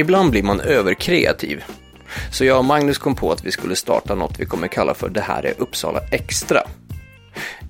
Ibland 0.00 0.30
blir 0.30 0.42
man 0.42 0.60
överkreativ. 0.60 1.64
Så 2.32 2.44
jag 2.44 2.58
och 2.58 2.64
Magnus 2.64 2.98
kom 2.98 3.14
på 3.14 3.32
att 3.32 3.44
vi 3.44 3.50
skulle 3.50 3.76
starta 3.76 4.14
något 4.14 4.40
vi 4.40 4.46
kommer 4.46 4.68
kalla 4.68 4.94
för 4.94 5.08
Det 5.08 5.20
här 5.20 5.46
är 5.46 5.54
Uppsala 5.58 6.00
Extra. 6.10 6.62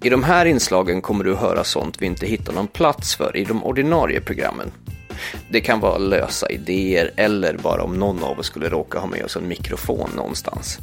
I 0.03 0.11
de 0.11 0.25
här 0.25 0.47
inslagen 0.47 1.03
kommer 1.03 1.25
du 1.25 1.35
höra 1.35 1.65
sånt 1.65 2.03
vi 2.03 2.07
inte 2.07 2.27
hittar 2.27 2.53
någon 2.53 2.67
plats 2.67 3.15
för 3.15 3.37
i 3.37 3.45
de 3.45 3.65
ordinarie 3.65 4.21
programmen. 4.21 4.73
Det 5.51 5.61
kan 5.61 5.81
vara 5.81 5.99
lösa 5.99 6.51
idéer 6.51 7.13
eller 7.17 7.57
bara 7.57 7.83
om 7.83 7.95
någon 7.95 8.25
av 8.25 8.39
oss 8.39 8.47
skulle 8.47 8.69
råka 8.69 8.99
ha 8.99 9.07
med 9.07 9.25
oss 9.25 9.37
en 9.37 9.49
mikrofon 9.49 10.11
någonstans. 10.17 10.79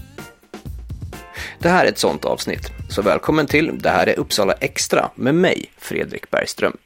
Det 1.60 1.70
här 1.70 1.86
är 1.86 1.90
ett 1.90 1.98
sånt 1.98 2.26
avsnitt, 2.26 2.72
så 2.90 3.02
välkommen 3.02 3.48
till 3.48 3.80
Det 3.80 3.90
här 3.90 4.08
är 4.08 4.20
Uppsala 4.20 4.54
Extra 4.54 5.10
med 5.16 5.36
mig, 5.36 5.72
Fredrik 5.78 6.32
Bergström. 6.32 6.78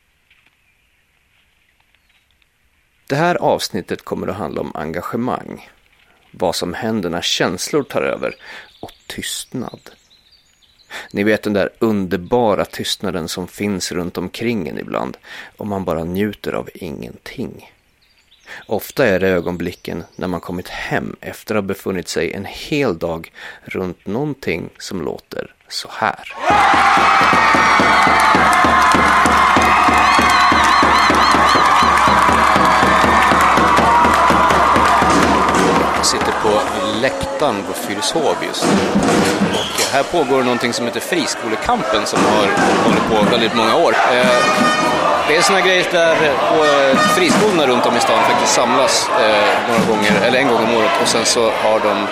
Det 3.12 3.18
här 3.18 3.36
avsnittet 3.36 4.06
kommer 4.06 4.28
att 4.28 4.36
handla 4.36 4.62
om 4.62 4.72
engagemang, 4.76 5.70
vad 6.32 6.56
som 6.56 6.74
händer 6.74 7.10
när 7.10 7.22
känslor 7.22 7.84
tar 7.84 8.02
över 8.02 8.36
och 8.82 8.92
tystnad. 9.08 9.80
Ni 11.12 11.24
vet 11.24 11.44
den 11.44 11.54
där 11.54 11.70
underbara 11.80 12.66
tystnaden 12.66 13.28
som 13.28 13.48
finns 13.48 13.92
runt 13.92 14.18
omkring 14.18 14.68
en 14.68 14.80
ibland 14.80 15.18
och 15.58 15.68
man 15.68 15.86
bara 15.86 16.04
njuter 16.04 16.54
av 16.54 16.70
ingenting. 16.74 17.72
Ofta 18.68 19.08
är 19.08 19.20
det 19.20 19.30
ögonblicken 19.30 20.04
när 20.16 20.28
man 20.28 20.42
kommit 20.42 20.68
hem 20.68 21.16
efter 21.22 21.56
att 21.56 21.64
ha 21.64 21.68
befunnit 21.68 22.08
sig 22.08 22.34
en 22.34 22.46
hel 22.46 22.98
dag 22.98 23.32
runt 23.64 24.08
någonting 24.08 24.70
som 24.78 25.02
låter 25.02 25.56
så 25.68 25.90
här. 25.92 26.34
På 36.52 36.62
läktaren 37.02 37.64
på 37.68 37.74
Fyrishov 37.74 38.36
just 38.48 38.66
nu. 38.66 38.80
Och 39.54 39.94
här 39.94 40.04
pågår 40.04 40.44
någonting 40.44 40.74
som 40.74 40.86
heter 40.86 41.00
Friskolekampen 41.00 42.06
som 42.06 42.20
har 42.26 42.48
hållit 42.86 43.06
på 43.12 43.32
väldigt 43.32 43.56
många 43.56 43.76
år. 43.76 43.96
Eh, 44.16 44.42
det 45.28 45.36
är 45.38 45.42
sådana 45.42 45.66
grejer 45.66 45.86
där 45.92 46.16
eh, 46.16 46.98
friskolorna 47.16 47.68
runt 47.68 47.86
om 47.86 47.98
i 47.98 48.00
stan 48.00 48.24
faktiskt 48.30 48.54
samlas 48.54 49.10
eh, 49.10 49.52
några 49.68 49.84
gånger, 49.92 50.14
eller 50.26 50.40
en 50.40 50.48
gång 50.48 50.64
om 50.64 50.78
året 50.78 50.92
och 51.02 51.08
sen 51.08 51.26
så 51.26 51.42
har 51.64 51.80
de 51.80 52.08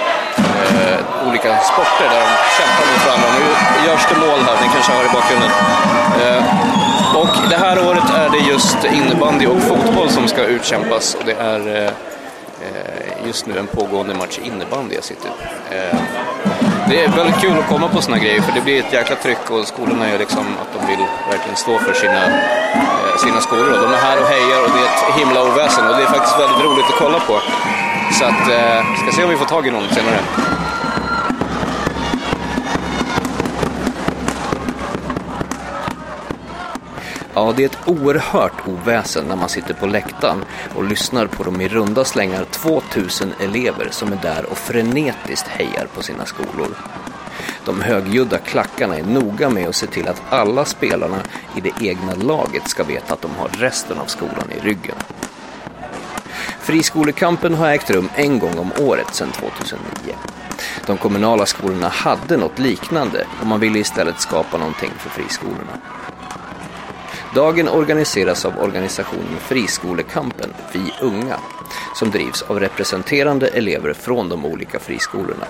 olika 1.28 1.58
sporter 1.58 2.08
där 2.14 2.22
de 2.26 2.32
kämpar 2.58 2.86
mot 2.92 3.06
varandra. 3.08 3.28
Nu 3.40 3.46
görs 3.88 4.06
det 4.10 4.16
mål 4.16 4.40
här, 4.40 4.56
ni 4.62 4.70
kanske 4.74 4.92
hör 4.92 5.06
i 5.06 5.14
bakgrunden. 5.18 5.52
Och 7.16 7.50
det 7.50 7.58
här 7.58 7.88
året 7.88 8.10
är 8.16 8.30
det 8.30 8.38
just 8.38 8.84
innebandy 8.84 9.46
och 9.46 9.62
fotboll 9.62 10.10
som 10.10 10.28
ska 10.28 10.44
utkämpas 10.44 11.16
och 11.16 11.26
det 11.26 11.34
är 11.34 11.92
Eh, 12.62 13.28
just 13.28 13.46
nu 13.46 13.58
en 13.60 13.68
pågående 13.68 14.14
match 14.14 14.40
innebandy 14.44 14.96
jag 14.96 15.04
sitter. 15.04 15.32
Eh, 15.72 16.00
det 16.90 17.04
är 17.04 17.10
väldigt 17.10 17.42
kul 17.42 17.60
att 17.60 17.68
komma 17.68 17.88
på 17.88 18.02
sådana 18.02 18.24
grejer 18.24 18.42
för 18.42 18.52
det 18.52 18.62
blir 18.62 18.80
ett 18.80 18.94
jäkla 18.94 19.16
tryck 19.16 19.52
och 19.52 19.68
skolorna 19.68 20.10
gör 20.10 20.20
liksom 20.20 20.46
att 20.62 20.80
de 20.80 20.88
vill 20.88 21.06
verkligen 21.32 21.56
stå 21.56 21.80
för 21.80 21.94
sina, 21.94 22.24
eh, 22.26 23.18
sina 23.18 23.42
skolor. 23.42 23.72
De 23.72 23.94
är 23.94 23.98
här 23.98 24.22
och 24.22 24.28
hejar 24.28 24.64
och 24.64 24.70
det 24.76 24.80
är 24.80 24.86
ett 24.86 25.20
himla 25.20 25.44
oväsen 25.44 25.88
och 25.88 25.96
det 25.98 26.04
är 26.04 26.08
faktiskt 26.08 26.40
väldigt 26.40 26.66
roligt 26.66 26.86
att 26.86 27.00
kolla 27.00 27.20
på. 27.20 27.42
Så 28.12 28.26
att, 28.26 28.44
ska 29.02 29.12
se 29.12 29.24
om 29.24 29.30
vi 29.30 29.36
får 29.36 29.46
tag 29.46 29.68
i 29.68 29.72
någon 29.72 29.90
senare. 29.90 30.20
Ja, 37.40 37.54
det 37.56 37.64
är 37.64 37.66
ett 37.66 37.88
oerhört 37.88 38.68
oväsen 38.68 39.26
när 39.26 39.36
man 39.36 39.50
sitter 39.50 39.74
på 39.74 39.88
läktaren 39.88 40.46
och 40.76 40.84
lyssnar 40.84 41.28
på 41.28 41.44
de 41.44 41.62
i 41.62 41.68
runda 41.68 42.06
slängar 42.06 42.46
2000 42.52 43.34
elever 43.40 43.88
som 43.92 44.14
är 44.14 44.20
där 44.22 44.46
och 44.46 44.58
frenetiskt 44.58 45.48
hejar 45.48 45.88
på 45.96 46.04
sina 46.04 46.26
skolor. 46.26 46.68
De 47.66 47.82
högljudda 47.82 48.38
klackarna 48.38 48.98
är 48.98 49.04
noga 49.04 49.50
med 49.50 49.70
att 49.70 49.76
se 49.76 49.88
till 49.88 50.08
att 50.08 50.22
alla 50.30 50.66
spelarna 50.66 51.18
i 51.56 51.62
det 51.62 51.72
egna 51.82 52.14
laget 52.14 52.68
ska 52.68 52.84
veta 52.84 53.14
att 53.14 53.22
de 53.22 53.32
har 53.38 53.48
resten 53.48 53.98
av 53.98 54.06
skolan 54.06 54.52
i 54.58 54.60
ryggen. 54.60 54.96
Friskolekampen 56.60 57.54
har 57.54 57.70
ägt 57.70 57.90
rum 57.90 58.10
en 58.16 58.40
gång 58.40 58.58
om 58.58 58.72
året 58.80 59.16
sedan 59.16 59.32
2009. 59.32 60.16
De 60.86 60.98
kommunala 60.98 61.46
skolorna 61.46 61.88
hade 61.88 62.38
något 62.38 62.60
liknande 62.60 63.26
och 63.42 63.48
man 63.48 63.60
ville 63.60 63.80
istället 63.80 64.20
skapa 64.20 64.58
någonting 64.58 64.92
för 64.98 65.10
friskolorna. 65.10 65.78
Dagen 67.36 67.70
organiseras 67.70 68.46
av 68.46 68.60
organisationen 68.60 69.38
Friskolekampen 69.40 70.54
Vi 70.74 70.94
Unga 71.02 71.40
som 71.96 72.12
drivs 72.12 72.42
av 72.42 72.60
representerande 72.60 73.48
elever 73.48 73.94
från 73.94 74.30
de 74.30 74.46
olika 74.46 74.80
friskolorna. 74.80 75.46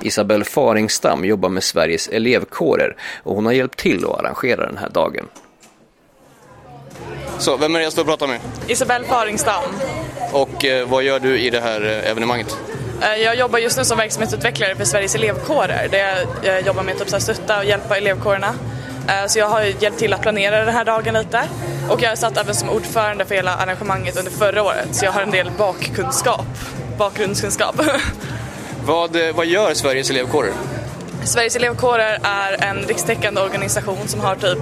Isabelle 0.00 0.44
Faringstam 0.44 1.24
jobbar 1.24 1.48
med 1.48 1.62
Sveriges 1.62 2.08
elevkårer 2.08 2.96
och 3.22 3.34
hon 3.34 3.46
har 3.46 3.52
hjälpt 3.52 3.78
till 3.78 4.04
att 4.04 4.20
arrangera 4.20 4.66
den 4.66 4.76
här 4.76 4.88
dagen. 4.88 5.28
Så, 7.38 7.56
vem 7.56 7.74
är 7.74 7.78
det 7.78 7.84
jag 7.84 7.92
står 7.92 8.02
och 8.02 8.08
pratar 8.08 8.26
med? 8.26 8.40
Isabelle 8.68 9.04
Faringstam. 9.04 9.62
Och 10.32 10.64
eh, 10.64 10.88
vad 10.88 11.02
gör 11.02 11.20
du 11.20 11.38
i 11.38 11.50
det 11.50 11.60
här 11.60 11.80
eh, 11.80 12.10
evenemanget? 12.10 12.56
Eh, 13.00 13.22
jag 13.22 13.36
jobbar 13.36 13.58
just 13.58 13.78
nu 13.78 13.84
som 13.84 13.98
verksamhetsutvecklare 13.98 14.76
för 14.76 14.84
Sveriges 14.84 15.14
elevkårer 15.14 15.88
där 15.90 16.26
jag 16.42 16.62
jobbar 16.62 16.82
med 16.82 17.02
att 17.02 17.08
typ 17.08 17.22
stötta 17.22 17.58
och 17.58 17.64
hjälpa 17.64 17.96
elevkårerna 17.96 18.54
så 19.26 19.38
jag 19.38 19.48
har 19.48 19.62
hjälpt 19.62 19.98
till 19.98 20.12
att 20.12 20.22
planera 20.22 20.64
den 20.64 20.74
här 20.74 20.84
dagen 20.84 21.14
lite. 21.14 21.42
Och 21.88 22.02
jag 22.02 22.18
satt 22.18 22.36
även 22.36 22.54
som 22.54 22.68
ordförande 22.68 23.24
för 23.24 23.34
hela 23.34 23.54
arrangemanget 23.56 24.18
under 24.18 24.30
förra 24.32 24.62
året 24.62 24.88
så 24.92 25.04
jag 25.04 25.12
har 25.12 25.22
en 25.22 25.30
del 25.30 25.50
bakkunskap, 25.58 26.46
bakgrundskunskap. 26.98 27.80
Vad, 28.84 29.16
eh, 29.16 29.34
vad 29.34 29.46
gör 29.46 29.74
Sveriges 29.74 30.10
elevkårer? 30.10 30.52
Sveriges 31.24 31.56
elevkårer 31.56 32.18
är 32.22 32.64
en 32.64 32.78
rikstäckande 32.78 33.40
organisation 33.40 34.08
som 34.08 34.20
har 34.20 34.34
typ 34.34 34.58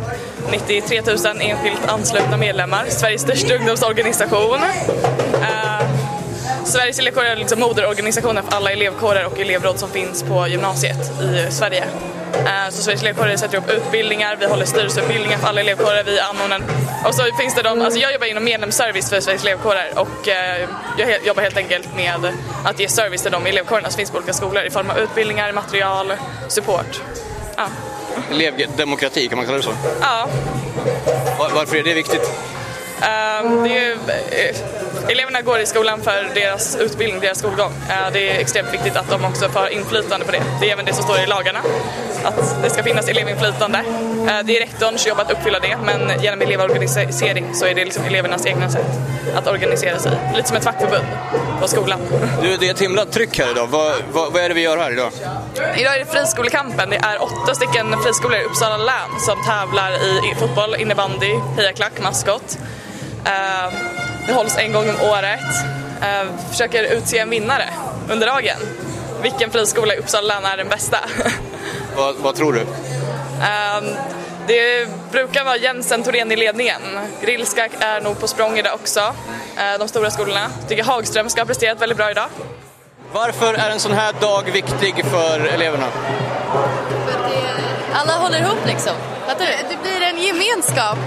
93 0.51 1.03
000 1.07 1.17
enskilt 1.41 1.89
anslutna 1.89 2.37
medlemmar. 2.37 2.85
Sveriges 2.89 3.23
största 3.23 3.55
ungdomsorganisation. 3.55 4.59
Uh, 5.35 5.81
Sveriges 6.65 6.99
elevkårer 6.99 7.31
är 7.31 7.37
liksom 7.37 7.61
moderorganisationen 7.61 8.45
för 8.45 8.57
alla 8.57 8.71
elevkårer 8.71 9.27
och 9.27 9.39
elevråd 9.39 9.79
som 9.79 9.91
finns 9.91 10.23
på 10.23 10.49
gymnasiet 10.49 11.13
i 11.23 11.47
Sverige. 11.51 11.85
Eh, 12.35 12.71
så 12.71 12.83
Sveriges 12.83 13.03
elevkårer 13.03 13.37
sätter 13.37 13.59
upp 13.59 13.71
utbildningar, 13.71 14.37
vi 14.41 14.47
håller 14.47 14.65
styrelseutbildningar 14.65 15.39
för 15.39 15.49
alla 15.49 15.61
elevkårer, 15.61 16.05
vi 16.05 16.21
anordnar... 16.21 16.63
Och 17.07 17.15
så 17.15 17.23
finns 17.39 17.55
det 17.55 17.63
de, 17.63 17.83
alltså 17.83 18.01
jag 18.01 18.13
jobbar 18.13 18.27
inom 18.27 18.45
medlemsservice 18.45 19.11
för 19.11 19.21
Sveriges 19.21 19.45
elevkårer 19.45 19.93
och 19.97 20.29
eh, 20.29 20.69
jag 20.99 21.27
jobbar 21.27 21.43
helt 21.43 21.57
enkelt 21.57 21.97
med 21.97 22.33
att 22.65 22.81
ge 22.81 22.89
service 22.89 23.23
till 23.23 23.33
de 23.33 23.47
elevkårerna 23.47 23.91
som 23.91 23.97
finns 23.97 24.11
på 24.11 24.17
olika 24.19 24.33
skolor 24.33 24.63
i 24.63 24.71
form 24.71 24.91
av 24.91 24.99
utbildningar, 24.99 25.53
material, 25.53 26.13
support. 26.49 27.03
Ja. 27.57 27.67
Elevdemokrati, 28.31 29.29
kan 29.29 29.37
man 29.37 29.47
kalla 29.47 29.57
det 29.57 29.65
så? 29.65 29.75
Ja. 30.01 30.29
Varför 31.39 31.77
är 31.77 31.83
det 31.83 31.95
viktigt? 31.95 32.31
Um, 33.01 33.65
det 33.65 33.79
är, 33.79 33.93
eh, 33.93 34.57
eleverna 35.09 35.41
går 35.41 35.59
i 35.59 35.67
skolan 35.67 36.03
för 36.03 36.35
deras 36.35 36.77
utbildning, 36.77 37.21
deras 37.21 37.39
skolgång. 37.39 37.73
Uh, 37.73 38.13
det 38.13 38.31
är 38.31 38.41
extremt 38.41 38.73
viktigt 38.75 38.97
att 38.97 39.11
de 39.11 39.25
också 39.25 39.49
får 39.49 39.69
inflytande 39.69 40.27
på 40.27 40.33
det. 40.33 40.43
Det 40.61 40.69
är 40.69 40.73
även 40.73 40.85
det 40.85 40.93
som 40.93 41.05
står 41.05 41.19
i 41.19 41.27
lagarna, 41.27 41.59
att 42.25 42.63
det 42.63 42.71
ska 42.71 42.83
finnas 42.83 43.09
elevinflytande. 43.09 43.79
Uh, 43.79 44.41
det 44.45 44.57
är 44.57 44.61
rektorns 44.61 45.07
jobb 45.07 45.19
att 45.19 45.31
uppfylla 45.31 45.59
det, 45.59 45.77
men 45.85 46.23
genom 46.23 46.43
elevorganisering 46.43 47.55
så 47.55 47.67
är 47.67 47.75
det 47.75 47.85
liksom 47.85 48.05
elevernas 48.05 48.47
egna 48.47 48.71
sätt 48.71 48.87
att 49.35 49.47
organisera 49.47 49.99
sig. 49.99 50.13
Lite 50.35 50.49
som 50.49 50.57
ett 50.57 50.65
fackförbund 50.65 51.07
på 51.61 51.69
skolan. 51.69 52.01
Du, 52.43 52.57
det 52.57 52.67
är 52.67 52.71
ett 52.71 52.83
himla 52.83 53.05
tryck 53.05 53.39
här 53.39 53.51
idag. 53.51 53.67
Vad, 53.67 53.95
vad, 54.13 54.33
vad 54.33 54.43
är 54.43 54.49
det 54.49 54.55
vi 54.55 54.61
gör 54.61 54.79
här 54.79 54.93
idag? 54.93 55.13
Idag 55.77 55.95
är 55.95 55.99
det 55.99 56.13
Friskolekampen. 56.13 56.91
Det 56.91 56.97
är 56.97 57.23
åtta 57.23 57.55
stycken 57.55 58.03
friskolor 58.03 58.39
i 58.39 58.45
Uppsala 58.45 58.77
län 58.77 59.11
som 59.19 59.45
tävlar 59.45 59.93
i 60.33 60.35
fotboll, 60.35 60.77
innebandy, 60.79 61.35
hejaklack, 61.57 61.93
maskot. 62.03 62.59
Det 64.27 64.33
hålls 64.33 64.59
en 64.59 64.73
gång 64.73 64.89
om 64.89 64.97
året. 65.11 65.41
Uh, 66.03 66.49
försöker 66.51 66.83
utse 66.83 67.19
en 67.19 67.31
vinnare 67.31 67.69
under 68.11 68.27
dagen. 68.27 68.57
Vilken 69.23 69.51
friskola 69.51 69.95
i 69.95 69.99
Uppsala 69.99 70.35
län 70.35 70.53
är 70.53 70.57
den 70.57 70.69
bästa? 70.69 70.99
vad, 71.97 72.17
vad, 72.17 72.35
tror 72.35 72.53
du? 72.53 72.61
Uh, 72.61 73.97
det 74.47 74.89
brukar 75.11 75.45
vara 75.45 75.57
Jensen 75.57 76.03
Thorén 76.03 76.33
i 76.33 76.37
ledningen. 76.37 76.81
Grillska 77.23 77.69
är 77.81 78.01
nog 78.01 78.21
på 78.21 78.29
språng 78.29 78.59
idag 78.59 78.75
också, 78.75 79.15
de 79.79 79.89
stora 79.89 80.11
skolorna. 80.11 80.51
Jag 80.61 80.69
tycker 80.69 80.85
Hagström 80.85 81.31
ska 81.31 81.41
ha 81.41 81.47
presterat 81.47 81.81
väldigt 81.81 81.99
bra 81.99 82.11
idag. 82.11 82.29
Varför 83.13 83.55
är 83.55 83.71
en 83.71 83.81
sån 83.81 83.93
här 83.93 84.13
dag 84.21 84.51
viktig 84.53 85.05
för 85.05 85.41
eleverna? 85.41 85.87
För 87.07 87.11
att 87.11 87.31
det, 87.31 87.55
alla 87.93 88.13
håller 88.13 88.41
ihop 88.41 88.67
liksom. 88.67 88.93
Fattar 89.27 89.45
du? 89.47 89.53
Det 89.69 89.83
blir 89.83 90.03
en 90.03 90.23
gemenskap. 90.23 90.99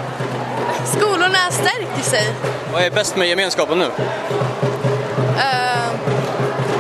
Skolorna 0.86 1.52
stärker 1.52 2.04
sig. 2.04 2.28
Vad 2.74 2.84
är 2.84 2.90
bäst 2.90 3.16
med 3.16 3.28
gemenskapen 3.28 3.80
nu? 3.80 3.86
Uh, 3.86 3.92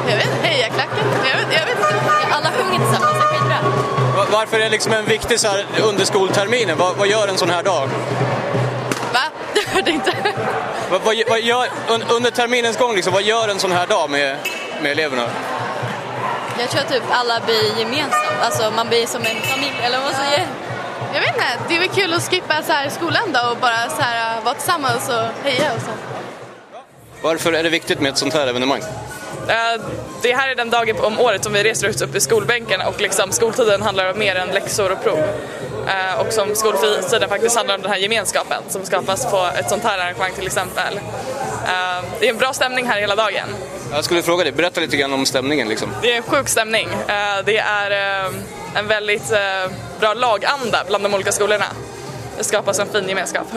jag 0.09 0.15
vet 0.15 0.25
inte, 0.25 0.47
hejaklacken. 0.47 1.05
Jag 1.31 1.37
vet, 1.37 1.53
jag 1.53 1.65
vet 1.65 1.77
inte. 1.77 1.93
Alla 2.31 2.51
sjunger 2.51 2.79
tillsammans, 2.79 3.17
det 3.17 3.23
är 3.23 3.39
skitbra. 3.39 3.57
Varför 4.31 4.57
är 4.57 4.63
det 4.63 4.69
liksom 4.69 4.93
en 4.93 5.05
viktig 5.05 5.39
så 5.39 5.47
här 5.47 5.65
under 5.89 6.05
skolterminen? 6.05 6.77
Vad, 6.77 6.95
vad 6.95 7.07
gör 7.07 7.27
en 7.27 7.37
sån 7.37 7.49
här 7.49 7.63
dag? 7.63 7.89
Va? 9.13 9.19
vet 9.75 9.87
inte. 9.87 10.11
Vad, 10.91 11.01
vad, 11.01 11.15
vad 11.29 11.41
gör, 11.41 11.67
under 12.09 12.31
terminens 12.31 12.77
gång, 12.77 12.95
liksom, 12.95 13.13
vad 13.13 13.23
gör 13.23 13.47
en 13.47 13.59
sån 13.59 13.71
här 13.71 13.87
dag 13.87 14.09
med, 14.09 14.37
med 14.81 14.91
eleverna? 14.91 15.29
Jag 16.59 16.69
tror 16.69 16.81
att 16.81 16.89
typ 16.89 17.03
alla 17.11 17.39
blir 17.45 17.79
gemensamt, 17.79 18.41
alltså 18.41 18.71
man 18.71 18.87
blir 18.87 19.05
som 19.05 19.21
en 19.21 19.41
familj, 19.41 19.75
eller 19.83 19.97
vad 19.97 20.05
man 20.05 20.15
säger. 20.15 20.47
Jag 21.13 21.21
vet 21.21 21.29
inte, 21.29 21.45
det 21.67 21.75
är 21.75 21.79
väl 21.79 21.89
kul 21.89 22.13
att 22.13 22.29
skippa 22.29 22.63
så 22.63 22.71
här 22.71 22.89
skolan 22.89 23.31
då 23.33 23.51
och 23.51 23.57
bara 23.57 23.89
så 23.89 24.01
här, 24.01 24.41
vara 24.41 24.55
tillsammans 24.55 25.09
och 25.09 25.43
heja 25.49 25.73
och 25.75 25.81
så. 25.81 25.91
Varför 27.21 27.53
är 27.53 27.63
det 27.63 27.69
viktigt 27.69 27.99
med 28.01 28.11
ett 28.11 28.17
sånt 28.17 28.33
här 28.33 28.47
evenemang? 28.47 28.81
Eh, 29.47 29.81
Det 30.21 30.33
här 30.35 30.49
är 30.49 30.55
den 30.55 30.69
dagen 30.69 30.95
om 30.99 31.19
året 31.19 31.43
som 31.43 31.53
vi 31.53 31.63
reser 31.63 31.87
ut 31.87 32.01
upp 32.01 32.15
i 32.15 32.19
skolbänken 32.21 32.81
och 32.81 33.01
liksom 33.01 33.31
skoltiden 33.31 33.81
handlar 33.81 34.11
om 34.11 34.19
mer 34.19 34.35
än 34.35 34.47
läxor 34.47 34.91
och 34.91 35.03
prov. 35.03 35.19
Eh, 35.87 36.19
Och 36.19 36.33
som 36.33 36.55
skoltiden 36.55 37.29
faktiskt 37.29 37.55
handlar 37.55 37.75
om 37.75 37.81
den 37.81 37.91
här 37.91 37.97
gemenskapen 37.97 38.63
som 38.69 38.85
skapas 38.85 39.31
på 39.31 39.49
ett 39.59 39.69
sånt 39.69 39.83
här 39.83 39.97
arrangemang 39.99 40.31
till 40.35 40.45
exempel. 40.47 40.97
Eh, 41.67 42.03
Det 42.19 42.25
är 42.25 42.29
en 42.29 42.37
bra 42.37 42.53
stämning 42.53 42.87
här 42.87 42.99
hela 42.99 43.15
dagen. 43.15 43.47
Jag 43.93 44.03
skulle 44.05 44.23
fråga 44.23 44.43
dig, 44.43 44.53
berätta 44.53 44.81
lite 44.81 44.97
grann 44.97 45.13
om 45.13 45.25
stämningen. 45.25 45.69
Liksom. 45.69 45.89
Det 46.01 46.11
är 46.11 46.17
en 46.17 46.23
sjuk 46.23 46.49
stämning. 46.49 46.87
Eh, 47.07 47.45
Det 47.45 47.57
är 47.57 47.91
eh, 48.25 48.31
en 48.75 48.87
väldigt 48.87 49.31
eh, 49.31 49.71
bra 49.99 50.13
laganda 50.13 50.83
bland 50.87 51.03
de 51.03 51.13
olika 51.13 51.31
skolorna. 51.31 51.65
Det 52.37 52.43
skapas 52.43 52.79
en 52.79 52.87
fin 52.87 53.09
gemenskap. 53.09 53.47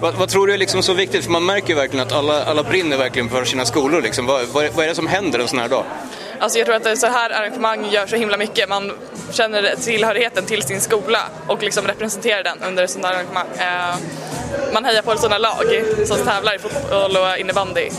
Vad, 0.00 0.14
vad 0.14 0.28
tror 0.28 0.46
du 0.46 0.52
är 0.54 0.58
liksom 0.58 0.82
så 0.82 0.92
viktigt? 0.92 1.24
För 1.24 1.30
man 1.30 1.46
märker 1.46 1.68
ju 1.68 1.74
verkligen 1.74 2.06
att 2.06 2.12
alla, 2.12 2.44
alla 2.44 2.62
brinner 2.62 2.96
verkligen 2.96 3.28
för 3.28 3.44
sina 3.44 3.64
skolor. 3.64 4.02
Liksom. 4.02 4.26
Vad, 4.26 4.46
vad, 4.46 4.68
vad 4.74 4.84
är 4.84 4.88
det 4.88 4.94
som 4.94 5.06
händer 5.06 5.38
en 5.38 5.48
sån 5.48 5.58
här 5.58 5.68
dag? 5.68 5.84
Alltså 6.38 6.58
jag 6.58 6.66
tror 6.66 6.76
att 6.76 6.98
så 6.98 7.06
här 7.06 7.30
arrangemang 7.30 7.90
gör 7.90 8.06
så 8.06 8.16
himla 8.16 8.36
mycket. 8.36 8.68
Man 8.68 8.92
känner 9.30 9.74
tillhörigheten 9.80 10.44
till 10.44 10.62
sin 10.62 10.80
skola 10.80 11.20
och 11.46 11.62
liksom 11.62 11.86
representerar 11.86 12.42
den 12.42 12.62
under 12.62 12.82
ett 12.82 12.90
sådant 12.90 13.06
här 13.06 13.14
arrangemang. 13.14 13.46
Man 14.72 14.84
hejar 14.84 15.02
på 15.02 15.16
sådana 15.16 15.38
lag 15.38 15.84
som 16.06 16.16
tävlar 16.16 16.54
i 16.54 16.58
fotboll 16.58 17.16
och 17.16 17.38
innebandy. 17.38 17.90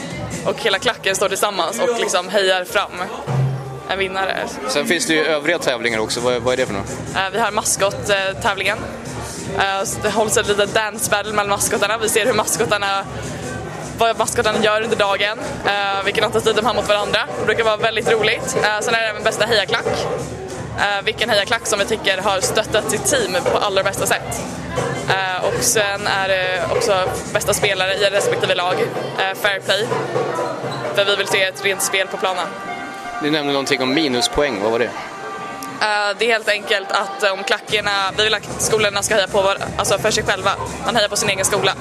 Och 0.46 0.62
hela 0.62 0.80
klacken 0.80 1.16
står 1.16 1.30
tillsammans 1.30 1.80
och 1.80 2.00
liksom 2.00 2.30
hejar 2.30 2.64
fram 2.66 2.92
en 3.90 4.00
vinnare. 4.00 4.38
Sen 4.68 4.86
finns 4.86 5.06
det 5.08 5.14
ju 5.14 5.26
övriga 5.26 5.60
tävlingar 5.60 6.00
också. 6.00 6.20
Vad, 6.20 6.42
vad 6.42 6.54
är 6.54 6.58
det 6.58 6.66
för 6.66 6.74
något? 6.74 6.90
Eh, 7.16 7.22
Vi 7.34 7.40
har 7.40 7.52
maskottävlingen. 7.52 8.78
Eh, 9.58 9.88
Det 10.04 10.10
hålls 10.10 10.38
ett 10.38 10.48
litet 10.48 10.74
dance 10.74 11.12
battle 11.12 11.32
mellan 11.34 11.50
maskotarna. 11.50 11.98
Vi 11.98 12.10
ser 12.10 12.26
hur 12.26 12.34
maskotarna 12.34 13.04
vad 13.98 14.18
maskotarna 14.20 14.60
gör 14.64 14.82
under 14.82 14.98
dagen, 14.98 15.40
eh, 15.66 16.04
vilken 16.06 16.24
attityd 16.24 16.56
de 16.56 16.66
har 16.66 16.74
mot 16.74 16.88
varandra. 16.88 17.20
Det 17.40 17.46
brukar 17.46 17.64
vara 17.64 17.78
väldigt 17.78 18.12
roligt. 18.12 18.50
Sen 18.82 18.94
är 18.96 19.02
det 19.02 19.08
även 19.08 19.24
bästa 19.24 19.46
hejaklack. 19.46 19.86
Eh, 20.78 21.06
vilken 21.06 21.30
hejaklack 21.30 21.68
som 21.68 21.80
vi 21.80 21.86
tycker 21.86 22.18
har 22.18 22.40
stöttat 22.40 22.92
sitt 22.92 23.06
team 23.06 23.44
på 23.52 23.58
allra 23.58 23.84
bästa 23.84 24.06
sätt. 24.06 24.42
Eh, 25.10 25.46
och 25.46 25.64
sen 25.64 26.08
är 26.08 26.28
det 26.28 26.62
också 26.72 27.10
bästa 27.34 27.54
spelare 27.54 27.94
i 27.94 28.10
respektive 28.10 28.56
lag, 28.56 28.76
eh, 29.18 29.38
fair 29.38 29.60
play. 29.60 29.88
För 30.96 31.06
vi 31.06 31.16
vill 31.16 31.28
se 31.28 31.44
ett 31.44 31.66
rent 31.66 31.82
spel 31.82 32.08
på 32.08 32.18
planen. 32.18 32.48
Ni 33.24 33.30
nämnde 33.30 33.54
någonting 33.54 33.82
om 33.82 33.94
minuspoäng. 33.94 34.60
Vad 34.62 34.72
var 34.72 34.80
det? 34.80 34.90
Eh, 35.84 36.18
Det 36.18 36.26
är 36.26 36.30
helt 36.34 36.50
enkelt 36.50 36.92
att 36.92 37.32
om 37.32 37.44
klackarna, 37.44 38.12
vi 38.18 38.24
vill 38.24 38.34
att 38.34 38.62
skolorna 38.62 39.02
ska 39.04 39.16
heja 39.16 39.28
på 39.28 39.42
var, 39.42 39.58
alltså 39.78 39.98
för 39.98 40.12
sig 40.12 40.24
själva. 40.24 40.52
Man 40.86 40.96
hejar 40.96 41.10
på 41.10 41.16
sin 41.16 41.30
egen 41.30 41.46
skola. 41.46 41.74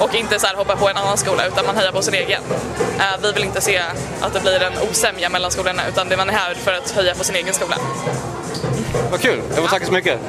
Och 0.00 0.14
inte 0.14 0.38
så 0.38 0.46
här 0.46 0.54
hoppa 0.54 0.76
på 0.76 0.88
en 0.88 0.96
annan 0.96 1.16
skola 1.18 1.46
utan 1.46 1.66
man 1.66 1.76
hejar 1.76 1.92
på 1.92 2.02
sin 2.02 2.14
egen. 2.14 2.42
Eh, 2.98 3.04
Vi 3.22 3.32
vill 3.32 3.44
inte 3.44 3.60
se 3.60 3.82
att 4.20 4.32
det 4.32 4.40
blir 4.40 4.62
en 4.62 4.72
osämja 4.90 5.28
mellan 5.28 5.50
skolorna 5.50 5.82
utan 5.88 6.08
det 6.08 6.16
man 6.16 6.28
är 6.28 6.32
här 6.32 6.54
för 6.54 6.72
att 6.72 6.90
höja 6.90 7.14
på 7.14 7.24
sin 7.24 7.36
egen 7.36 7.54
skola. 7.54 7.76
Vad 9.10 9.20
kul! 9.20 9.42
Jag 9.48 9.56
får 9.64 9.68
tacka 9.68 9.86
så 9.86 9.92
mycket. 9.92 10.20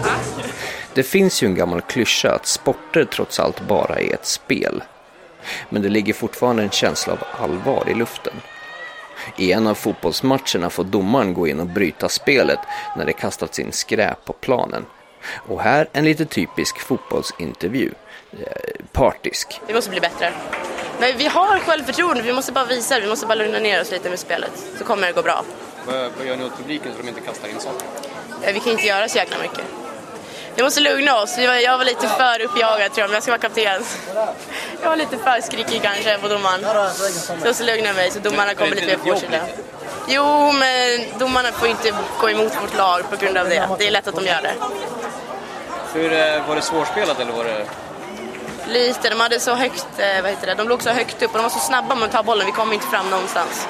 Det 0.94 1.03
finns 1.03 1.44
ju 1.44 1.47
en 1.47 1.56
gammal 1.56 1.81
klyscha 1.81 2.31
att 2.31 2.45
sporter 2.47 3.06
trots 3.06 3.39
allt 3.39 3.62
bara 3.62 4.00
är 4.00 4.13
ett 4.13 4.25
spel. 4.25 4.83
Men 5.69 5.81
det 5.81 5.89
ligger 5.89 6.13
fortfarande 6.13 6.63
en 6.63 6.69
känsla 6.69 7.13
av 7.13 7.19
allvar 7.44 7.83
i 7.88 7.94
luften. 7.94 8.33
I 9.38 9.51
en 9.51 9.68
av 9.68 9.74
fotbollsmatcherna 9.75 10.69
får 10.69 10.83
domaren 10.83 11.33
gå 11.33 11.47
in 11.47 11.59
och 11.59 11.68
bryta 11.68 12.09
spelet 12.09 12.59
när 12.97 13.06
det 13.06 13.13
kastats 13.13 13.59
in 13.59 13.71
skräp 13.71 14.25
på 14.25 14.33
planen. 14.33 14.85
Och 15.47 15.62
här 15.62 15.88
en 15.94 16.06
lite 16.06 16.25
typisk 16.25 16.79
fotbollsintervju. 16.79 17.91
Eh, 18.31 18.45
partisk. 18.91 19.62
Vi 19.68 19.74
måste 19.74 19.89
bli 19.89 20.00
bättre. 20.00 20.33
Men 21.00 21.18
vi 21.18 21.25
har 21.27 21.59
självförtroende, 21.59 22.21
vi 22.21 22.33
måste 22.33 22.51
bara 22.51 22.65
visa 22.65 22.95
det. 22.95 23.01
Vi 23.01 23.07
måste 23.07 23.25
bara 23.27 23.35
lugna 23.35 23.59
ner 23.59 23.81
oss 23.81 23.91
lite 23.91 24.09
med 24.09 24.19
spelet. 24.19 24.51
Så 24.77 24.83
kommer 24.83 25.07
det 25.07 25.13
gå 25.13 25.21
bra. 25.21 25.44
Vad, 25.85 26.12
vad 26.18 26.27
gör 26.27 26.38
ni 26.38 26.44
åt 26.45 26.57
publiken 26.57 26.91
så 26.97 27.01
de 27.01 27.07
inte 27.09 27.21
kastar 27.21 27.47
in 27.47 27.59
saker? 27.59 27.88
Eh, 28.44 28.53
Vi 28.53 28.59
kan 28.59 28.71
inte 28.71 28.88
göra 28.88 29.07
så 29.09 29.18
jäkla 29.18 29.38
mycket. 29.41 29.63
Vi 30.57 30.63
måste 30.63 30.80
lugna 30.80 31.21
oss. 31.21 31.38
Jag 31.38 31.77
var 31.77 31.86
lite 31.86 32.07
för 32.07 32.42
uppjagad 32.42 32.94
tror 32.94 33.04
jag, 33.04 33.09
men 33.09 33.13
jag 33.13 33.24
ska 33.24 33.31
vara 33.31 33.42
kapten. 33.42 33.83
Jag 34.81 34.89
var 34.89 34.95
lite 34.95 35.18
för 35.18 35.42
skrikig 35.42 35.81
kanske 35.81 36.18
på 36.18 36.27
domaren. 36.27 36.62
Så 36.94 37.33
jag 37.33 37.48
måste 37.48 37.63
lugna 37.63 37.94
mig 37.94 38.12
så 38.12 38.19
domarna 38.19 38.54
kommer 38.54 38.75
lite 38.75 38.88
mer 38.88 38.98
påkylda. 38.98 39.39
Jo, 40.07 40.51
men 40.51 41.19
domarna 41.19 41.51
får 41.51 41.68
inte 41.68 41.94
gå 42.21 42.30
emot 42.30 42.54
vårt 42.62 42.77
lag 42.77 43.09
på 43.09 43.15
grund 43.15 43.38
av 43.38 43.50
det. 43.50 43.69
Det 43.80 43.88
är 43.88 43.92
lätt 43.92 44.07
att 44.07 44.15
de 44.15 44.25
gör 44.25 44.42
det. 44.42 44.54
Hur, 45.94 46.13
eh, 46.13 46.48
var 46.48 46.56
det 46.56 46.62
svårspelat 46.62 47.19
eller 47.19 47.31
var 47.31 47.44
det... 47.44 47.65
Lite, 48.68 49.09
de 49.09 49.19
hade 49.19 49.39
så 49.39 49.54
högt, 49.54 49.88
eh, 49.98 50.21
vad 50.21 50.31
heter 50.31 50.48
det, 50.48 50.54
de 50.54 50.68
låg 50.68 50.83
så 50.83 50.89
högt 50.89 51.21
upp 51.21 51.31
och 51.31 51.38
de 51.38 51.44
var 51.44 51.50
så 51.50 51.59
snabba 51.59 51.95
med 51.95 52.06
att 52.06 52.12
ta 52.12 52.24
bollen, 52.24 52.45
vi 52.45 52.51
kom 52.51 52.74
inte 52.74 52.88
fram 52.88 53.09
någonstans. 53.09 53.68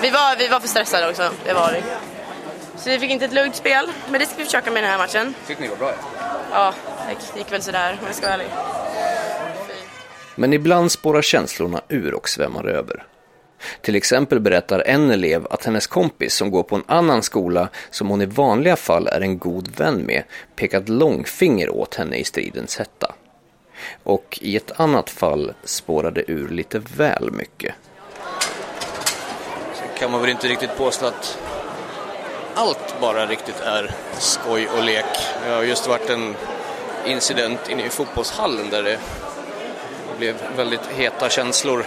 Vi 0.00 0.10
var, 0.10 0.36
vi 0.36 0.48
var 0.48 0.60
för 0.60 0.68
stressade 0.68 1.08
också, 1.08 1.30
det 1.44 1.52
var 1.52 1.72
vi. 1.72 1.82
Så 2.76 2.90
vi 2.90 2.98
fick 2.98 3.10
inte 3.10 3.24
ett 3.24 3.32
lugnt 3.32 3.56
spel, 3.56 3.88
men 4.08 4.20
det 4.20 4.26
ska 4.26 4.34
vi 4.36 4.44
försöka 4.44 4.70
med 4.70 4.82
den 4.82 4.90
här 4.90 4.98
matchen. 4.98 5.34
Tyckte 5.46 5.62
ni 5.62 5.68
var 5.68 5.76
bra? 5.76 5.92
Ja, 6.18 6.19
det 7.34 7.38
gick 7.38 7.52
väl 7.52 7.62
sådär 7.62 7.98
om 8.00 8.06
jag 8.06 8.14
ska 8.14 8.26
vara 8.26 8.34
ärlig. 8.34 8.50
Men 10.34 10.52
ibland 10.52 10.92
spårar 10.92 11.22
känslorna 11.22 11.80
ur 11.88 12.14
och 12.14 12.28
svämmar 12.28 12.66
över. 12.66 13.06
Till 13.80 13.96
exempel 13.96 14.40
berättar 14.40 14.82
en 14.86 15.10
elev 15.10 15.46
att 15.50 15.64
hennes 15.64 15.86
kompis 15.86 16.34
som 16.34 16.50
går 16.50 16.62
på 16.62 16.76
en 16.76 16.84
annan 16.86 17.22
skola 17.22 17.68
som 17.90 18.08
hon 18.08 18.22
i 18.22 18.26
vanliga 18.26 18.76
fall 18.76 19.06
är 19.06 19.20
en 19.20 19.38
god 19.38 19.76
vän 19.76 20.02
med 20.02 20.22
pekat 20.56 20.88
långfinger 20.88 21.70
åt 21.70 21.94
henne 21.94 22.16
i 22.16 22.24
stridens 22.24 22.78
hetta. 22.78 23.14
Och 24.02 24.38
i 24.42 24.56
ett 24.56 24.80
annat 24.80 25.10
fall 25.10 25.52
spårar 25.64 26.10
det 26.10 26.30
ur 26.30 26.48
lite 26.48 26.78
väl 26.78 27.30
mycket. 27.32 27.74
Sen 29.74 29.88
kan 29.98 30.10
man 30.10 30.20
väl 30.20 30.30
inte 30.30 30.48
riktigt 30.48 30.76
påstå 30.76 31.06
att 31.06 31.38
allt 32.54 33.00
bara 33.00 33.26
riktigt 33.26 33.60
är 33.60 33.94
skoj 34.18 34.68
och 34.68 34.84
lek. 34.84 35.04
Det 35.44 35.50
har 35.50 35.62
just 35.62 35.86
varit 35.86 36.10
en 36.10 36.36
incident 37.06 37.68
inne 37.68 37.84
i 37.84 37.88
fotbollshallen 37.88 38.70
där 38.70 38.82
det 38.82 38.98
blev 40.18 40.36
väldigt 40.56 40.86
heta 40.86 41.28
känslor. 41.28 41.86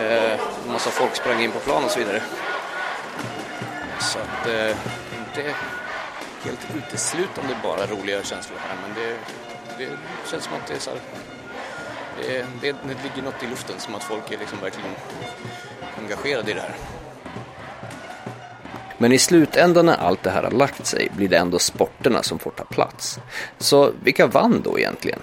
Eh, 0.00 0.32
en 0.32 0.72
massa 0.72 0.90
folk 0.90 1.16
sprang 1.16 1.42
in 1.42 1.52
på 1.52 1.58
plan 1.58 1.84
och 1.84 1.90
så 1.90 1.98
vidare. 1.98 2.22
Så 4.00 4.18
att 4.18 4.46
eh, 4.46 4.76
inte 5.18 5.54
helt 6.44 6.66
uteslutande 6.76 7.56
bara 7.62 7.86
roliga 7.86 8.22
känslor 8.22 8.58
här 8.58 8.76
men 8.82 8.94
det, 8.94 9.16
det 9.78 9.90
känns 10.30 10.44
som 10.44 10.54
att 10.54 10.66
det 10.66 10.74
är 10.74 10.78
så 10.78 10.90
här, 10.90 11.00
det, 12.20 12.46
det, 12.60 12.72
det 12.72 13.02
ligger 13.02 13.22
något 13.22 13.42
i 13.42 13.46
luften 13.46 13.80
som 13.80 13.94
att 13.94 14.02
folk 14.02 14.30
är 14.30 14.38
liksom 14.38 14.60
verkligen 14.60 14.90
engagerade 15.98 16.50
i 16.50 16.54
det 16.54 16.60
här. 16.60 16.76
Men 18.98 19.12
i 19.12 19.18
slutändan 19.18 19.86
när 19.86 19.96
allt 19.96 20.22
det 20.22 20.30
här 20.30 20.42
har 20.42 20.50
lagt 20.50 20.86
sig 20.86 21.08
blir 21.16 21.28
det 21.28 21.36
ändå 21.36 21.58
sporterna 21.58 22.22
som 22.22 22.38
får 22.38 22.50
ta 22.50 22.64
plats. 22.64 23.18
Så 23.58 23.92
vilka 24.02 24.26
vann 24.26 24.62
då 24.64 24.78
egentligen? 24.78 25.18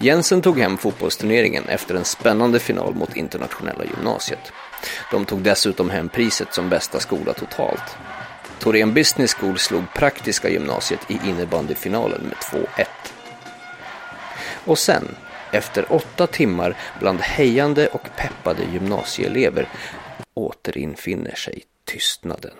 Jensen 0.00 0.42
tog 0.42 0.58
hem 0.58 0.78
fotbollsturneringen 0.78 1.64
efter 1.68 1.94
en 1.94 2.04
spännande 2.04 2.58
final 2.58 2.94
mot 2.94 3.16
Internationella 3.16 3.84
gymnasiet. 3.84 4.52
De 5.10 5.24
tog 5.24 5.42
dessutom 5.42 5.90
hem 5.90 6.08
priset 6.08 6.54
som 6.54 6.68
bästa 6.68 7.00
skola 7.00 7.32
totalt. 7.32 7.96
Torén 8.58 8.94
Business 8.94 9.34
School 9.34 9.58
slog 9.58 9.82
Praktiska 9.94 10.48
gymnasiet 10.48 11.10
i 11.10 11.18
innebandyfinalen 11.24 12.22
med 12.22 12.64
2-1. 12.76 12.86
Och 14.64 14.78
sen, 14.78 15.16
efter 15.52 15.92
åtta 15.92 16.26
timmar 16.26 16.76
bland 17.00 17.20
hejande 17.20 17.86
och 17.86 18.08
peppade 18.16 18.62
gymnasieelever, 18.72 19.68
återinfinner 20.34 21.34
sig 21.34 21.62
tystnaden. 21.84 22.54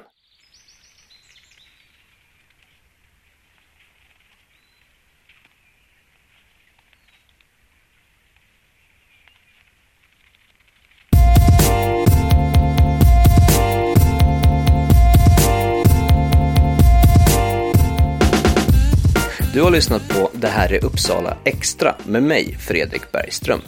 Lyssnat 19.78 20.08
på 20.08 20.30
Det 20.32 20.48
här 20.48 20.72
är 20.72 20.84
Uppsala 20.84 21.36
Extra 21.44 21.94
med 22.06 22.22
mig, 22.22 22.56
Fredrik 22.60 23.12
Bergström. 23.12 23.60